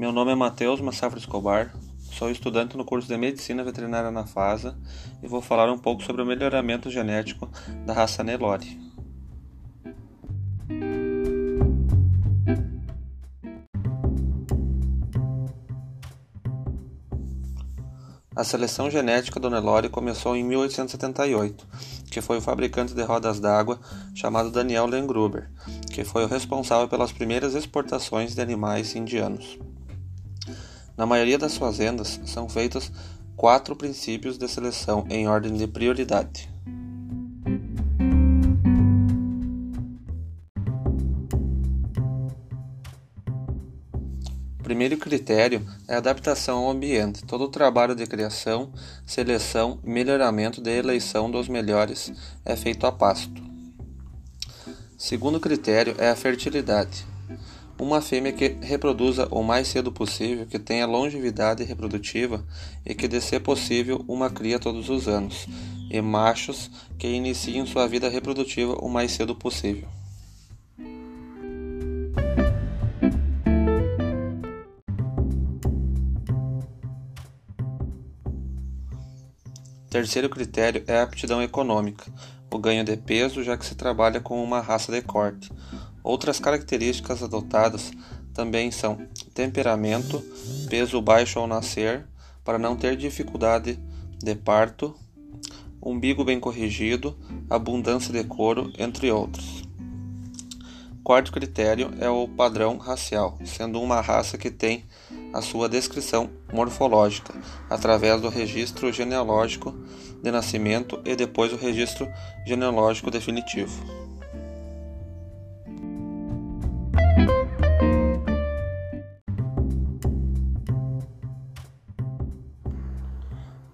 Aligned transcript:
Meu 0.00 0.12
nome 0.12 0.32
é 0.32 0.34
Matheus 0.34 0.80
Massafra 0.80 1.18
Escobar, 1.18 1.74
sou 1.98 2.30
estudante 2.30 2.74
no 2.74 2.86
curso 2.86 3.06
de 3.06 3.18
Medicina 3.18 3.62
Veterinária 3.62 4.10
na 4.10 4.24
FASA 4.24 4.74
e 5.22 5.28
vou 5.28 5.42
falar 5.42 5.70
um 5.70 5.76
pouco 5.76 6.02
sobre 6.02 6.22
o 6.22 6.24
melhoramento 6.24 6.90
genético 6.90 7.46
da 7.84 7.92
raça 7.92 8.24
Nelore. 8.24 8.80
A 18.34 18.42
seleção 18.42 18.90
genética 18.90 19.38
do 19.38 19.50
Nelore 19.50 19.90
começou 19.90 20.34
em 20.34 20.42
1878, 20.42 21.68
que 22.10 22.22
foi 22.22 22.38
o 22.38 22.40
fabricante 22.40 22.94
de 22.94 23.02
rodas 23.02 23.38
d'água 23.38 23.78
chamado 24.14 24.50
Daniel 24.50 24.86
Lengruber, 24.86 25.50
que 25.92 26.04
foi 26.04 26.24
o 26.24 26.26
responsável 26.26 26.88
pelas 26.88 27.12
primeiras 27.12 27.54
exportações 27.54 28.34
de 28.34 28.40
animais 28.40 28.96
indianos. 28.96 29.58
Na 31.00 31.06
maioria 31.06 31.38
das 31.38 31.56
fazendas 31.56 32.20
são 32.26 32.46
feitos 32.46 32.92
quatro 33.34 33.74
princípios 33.74 34.36
de 34.36 34.46
seleção 34.46 35.06
em 35.08 35.26
ordem 35.26 35.54
de 35.54 35.66
prioridade. 35.66 36.46
primeiro 44.62 44.98
critério 44.98 45.66
é 45.88 45.94
a 45.94 45.98
adaptação 45.98 46.58
ao 46.58 46.70
ambiente. 46.70 47.24
Todo 47.24 47.44
o 47.44 47.48
trabalho 47.48 47.94
de 47.94 48.06
criação, 48.06 48.70
seleção 49.06 49.80
e 49.82 49.88
melhoramento 49.90 50.60
de 50.60 50.70
eleição 50.70 51.30
dos 51.30 51.48
melhores 51.48 52.12
é 52.44 52.54
feito 52.54 52.86
a 52.86 52.92
pasto. 52.92 53.42
Segundo 54.98 55.40
critério 55.40 55.94
é 55.98 56.10
a 56.10 56.14
fertilidade. 56.16 57.06
Uma 57.80 58.02
fêmea 58.02 58.30
que 58.30 58.58
reproduza 58.60 59.26
o 59.30 59.42
mais 59.42 59.66
cedo 59.66 59.90
possível, 59.90 60.44
que 60.44 60.58
tenha 60.58 60.84
longevidade 60.84 61.64
reprodutiva 61.64 62.44
e 62.84 62.94
que, 62.94 63.08
de 63.08 63.22
ser 63.22 63.40
possível, 63.40 64.04
uma 64.06 64.28
cria 64.28 64.58
todos 64.58 64.90
os 64.90 65.08
anos, 65.08 65.46
e 65.90 65.98
machos 66.02 66.70
que 66.98 67.08
iniciem 67.08 67.64
sua 67.64 67.88
vida 67.88 68.06
reprodutiva 68.10 68.74
o 68.74 68.88
mais 68.90 69.12
cedo 69.12 69.34
possível. 69.34 69.88
Terceiro 79.88 80.28
critério 80.28 80.84
é 80.86 80.98
a 80.98 81.02
aptidão 81.02 81.42
econômica, 81.42 82.04
o 82.50 82.58
ganho 82.58 82.84
de 82.84 82.96
peso, 82.96 83.42
já 83.42 83.56
que 83.56 83.64
se 83.64 83.74
trabalha 83.74 84.20
com 84.20 84.44
uma 84.44 84.60
raça 84.60 84.92
de 84.92 85.00
corte. 85.00 85.50
Outras 86.02 86.40
características 86.40 87.22
adotadas 87.22 87.90
também 88.32 88.70
são 88.70 88.98
temperamento, 89.34 90.22
peso 90.68 91.00
baixo 91.00 91.38
ao 91.38 91.46
nascer, 91.46 92.06
para 92.44 92.58
não 92.58 92.76
ter 92.76 92.96
dificuldade 92.96 93.78
de 94.18 94.34
parto, 94.34 94.94
umbigo 95.82 96.24
bem 96.24 96.38
corrigido, 96.38 97.16
abundância 97.48 98.12
de 98.12 98.24
couro, 98.24 98.72
entre 98.78 99.10
outros. 99.10 99.62
Quarto 101.02 101.32
critério 101.32 101.90
é 101.98 102.08
o 102.08 102.28
padrão 102.28 102.76
racial, 102.76 103.38
sendo 103.44 103.80
uma 103.80 104.00
raça 104.00 104.38
que 104.38 104.50
tem 104.50 104.84
a 105.32 105.40
sua 105.40 105.68
descrição 105.68 106.30
morfológica 106.52 107.34
através 107.68 108.20
do 108.20 108.28
registro 108.28 108.92
genealógico 108.92 109.74
de 110.22 110.30
nascimento 110.30 111.00
e 111.04 111.16
depois 111.16 111.52
o 111.52 111.56
registro 111.56 112.06
genealógico 112.46 113.10
definitivo. 113.10 114.09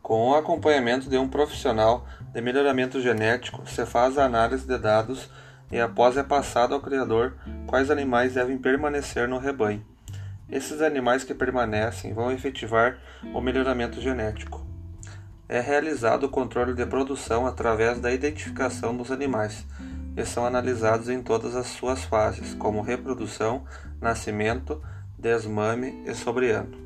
Com 0.06 0.28
o 0.28 0.36
acompanhamento 0.36 1.10
de 1.10 1.18
um 1.18 1.26
profissional 1.26 2.06
de 2.32 2.40
melhoramento 2.40 3.00
genético, 3.00 3.68
se 3.68 3.84
faz 3.84 4.16
a 4.16 4.24
análise 4.24 4.64
de 4.64 4.78
dados 4.78 5.28
e 5.68 5.80
após 5.80 6.16
é 6.16 6.22
passado 6.22 6.74
ao 6.74 6.80
criador 6.80 7.34
quais 7.66 7.90
animais 7.90 8.34
devem 8.34 8.56
permanecer 8.56 9.26
no 9.26 9.36
rebanho. 9.36 9.84
Esses 10.48 10.80
animais 10.80 11.24
que 11.24 11.34
permanecem 11.34 12.14
vão 12.14 12.30
efetivar 12.30 12.96
o 13.34 13.40
melhoramento 13.40 14.00
genético. 14.00 14.64
É 15.48 15.58
realizado 15.58 16.22
o 16.22 16.30
controle 16.30 16.72
de 16.72 16.86
produção 16.86 17.44
através 17.44 17.98
da 17.98 18.12
identificação 18.12 18.96
dos 18.96 19.10
animais, 19.10 19.66
e 20.16 20.24
são 20.24 20.46
analisados 20.46 21.08
em 21.08 21.20
todas 21.20 21.56
as 21.56 21.66
suas 21.66 22.04
fases, 22.04 22.54
como 22.54 22.80
reprodução, 22.80 23.64
nascimento, 24.00 24.80
desmame 25.18 26.00
e 26.06 26.14
sobreano. 26.14 26.85